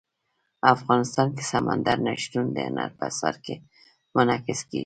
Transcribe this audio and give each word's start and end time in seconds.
افغانستان 0.75 1.27
کې 1.35 1.43
سمندر 1.51 1.97
نه 2.05 2.13
شتون 2.21 2.45
د 2.51 2.57
هنر 2.67 2.89
په 2.97 3.03
اثار 3.11 3.35
کې 3.45 3.55
منعکس 4.15 4.59
کېږي. 4.69 4.79